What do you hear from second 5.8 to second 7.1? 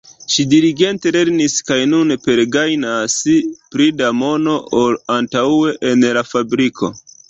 en la fabriko.